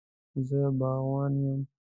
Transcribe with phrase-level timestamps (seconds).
[0.47, 1.61] زه باغوان یم